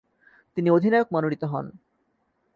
তিনি 0.57 0.69
অধিনায়ক 0.69 1.07
মনোনীত 1.13 1.43
হন। 1.43 1.65